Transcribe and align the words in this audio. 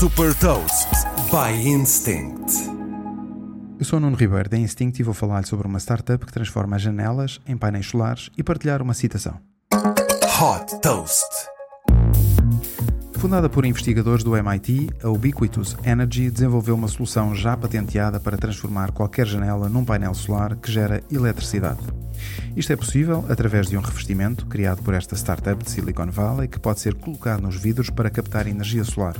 Super 0.00 0.34
Toast 0.34 0.88
by 1.30 1.68
Instinct. 1.68 2.52
Eu 3.78 3.84
sou 3.84 3.98
o 3.98 4.00
Nuno 4.00 4.16
Ribeiro 4.16 4.48
da 4.48 4.58
Instinct 4.58 5.00
e 5.00 5.04
vou 5.04 5.14
falar 5.14 5.46
sobre 5.46 5.68
uma 5.68 5.78
startup 5.78 6.26
que 6.26 6.32
transforma 6.32 6.76
janelas 6.80 7.40
em 7.46 7.56
painéis 7.56 7.86
solares 7.86 8.28
e 8.36 8.42
partilhar 8.42 8.82
uma 8.82 8.92
citação. 8.92 9.38
Hot 9.72 10.80
Toast. 10.82 11.30
Fundada 13.12 13.48
por 13.48 13.64
investigadores 13.64 14.24
do 14.24 14.36
MIT, 14.36 14.90
a 15.00 15.08
Ubiquitous 15.08 15.76
Energy 15.84 16.28
desenvolveu 16.28 16.74
uma 16.74 16.88
solução 16.88 17.32
já 17.32 17.56
patenteada 17.56 18.18
para 18.18 18.36
transformar 18.36 18.90
qualquer 18.90 19.28
janela 19.28 19.68
num 19.68 19.84
painel 19.84 20.12
solar 20.12 20.56
que 20.56 20.72
gera 20.72 21.04
eletricidade. 21.08 21.78
Isto 22.56 22.72
é 22.72 22.76
possível 22.76 23.24
através 23.28 23.68
de 23.68 23.76
um 23.76 23.80
revestimento 23.80 24.44
criado 24.46 24.82
por 24.82 24.92
esta 24.92 25.14
startup 25.14 25.62
de 25.62 25.70
Silicon 25.70 26.10
Valley 26.10 26.48
que 26.48 26.58
pode 26.58 26.80
ser 26.80 26.94
colocado 26.94 27.42
nos 27.42 27.54
vidros 27.54 27.90
para 27.90 28.10
captar 28.10 28.48
energia 28.48 28.82
solar. 28.82 29.14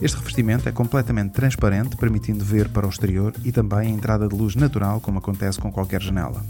Este 0.00 0.16
revestimento 0.16 0.68
é 0.68 0.72
completamente 0.72 1.32
transparente, 1.32 1.96
permitindo 1.96 2.44
ver 2.44 2.68
para 2.68 2.86
o 2.86 2.90
exterior 2.90 3.32
e 3.44 3.52
também 3.52 3.78
a 3.80 3.90
entrada 3.90 4.28
de 4.28 4.34
luz 4.34 4.54
natural, 4.54 5.00
como 5.00 5.18
acontece 5.18 5.58
com 5.58 5.72
qualquer 5.72 6.02
janela. 6.02 6.44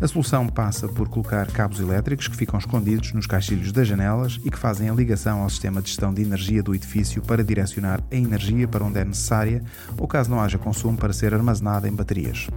A 0.00 0.08
solução 0.08 0.48
passa 0.48 0.88
por 0.88 1.08
colocar 1.08 1.50
cabos 1.50 1.80
elétricos 1.80 2.28
que 2.28 2.36
ficam 2.36 2.58
escondidos 2.58 3.12
nos 3.12 3.26
caixilhos 3.26 3.72
das 3.72 3.86
janelas 3.86 4.40
e 4.44 4.50
que 4.50 4.58
fazem 4.58 4.88
a 4.88 4.94
ligação 4.94 5.42
ao 5.42 5.50
sistema 5.50 5.80
de 5.80 5.88
gestão 5.88 6.12
de 6.12 6.22
energia 6.22 6.62
do 6.62 6.74
edifício 6.74 7.22
para 7.22 7.44
direcionar 7.44 8.02
a 8.10 8.16
energia 8.16 8.66
para 8.66 8.84
onde 8.84 8.98
é 8.98 9.04
necessária 9.04 9.62
ou 9.96 10.08
caso 10.08 10.30
não 10.30 10.40
haja 10.40 10.58
consumo 10.58 10.96
para 10.96 11.12
ser 11.12 11.32
armazenada 11.32 11.88
em 11.88 11.92
baterias. 11.92 12.48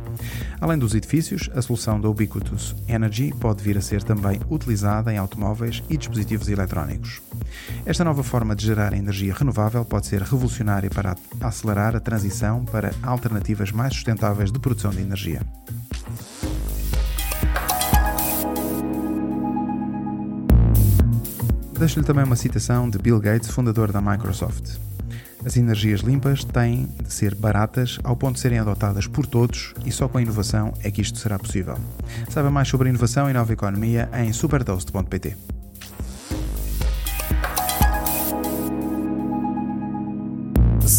Além 0.60 0.78
dos 0.78 0.96
edifícios, 0.96 1.50
a 1.54 1.62
solução 1.62 2.02
da 2.02 2.10
Ubiquitous 2.10 2.76
Energy 2.88 3.34
pode 3.40 3.64
vir 3.64 3.78
a 3.78 3.82
ser 3.82 4.04
também 4.04 4.40
utilizada 4.50 5.14
em 5.14 5.18
automóveis 5.18 5.84
e 5.90 5.98
dispositivos 5.98 6.50
eletrónicos. 6.50 7.22
Esta 7.86 8.04
nova 8.04 8.24
forma 8.24 8.56
de 8.56 8.66
gerar 8.66 8.94
energia 8.94 9.34
renovável 9.34 9.86
pode 9.86 10.07
ser 10.08 10.22
revolucionária 10.22 10.90
para 10.90 11.16
acelerar 11.42 11.96
a 11.96 12.00
transição 12.00 12.64
para 12.64 12.92
alternativas 13.04 13.72
mais 13.72 13.94
sustentáveis 13.94 14.52
de 14.52 14.60
produção 14.60 14.92
de 14.92 15.02
energia. 15.02 15.42
Deixo-lhe 21.78 22.06
também 22.06 22.24
uma 22.24 22.36
citação 22.36 22.90
de 22.90 22.98
Bill 22.98 23.20
Gates, 23.20 23.52
fundador 23.52 23.92
da 23.92 24.02
Microsoft. 24.02 24.78
As 25.46 25.56
energias 25.56 26.00
limpas 26.02 26.44
têm 26.44 26.90
de 27.04 27.14
ser 27.14 27.36
baratas 27.36 28.00
ao 28.04 28.16
ponto 28.16 28.36
de 28.36 28.42
serem 28.42 28.60
adotadas 28.60 29.06
por 29.06 29.28
todos 29.28 29.74
e 29.86 29.92
só 29.92 30.08
com 30.08 30.18
a 30.18 30.22
inovação 30.22 30.74
é 30.84 30.90
que 30.90 31.02
isto 31.02 31.20
será 31.20 31.38
possível. 31.38 31.78
Saiba 32.30 32.50
mais 32.50 32.68
sobre 32.68 32.90
inovação 32.90 33.30
e 33.30 33.34
nova 33.34 33.54
economia 33.54 34.10
em 34.14 34.34
supertoast.pt. 34.34 35.57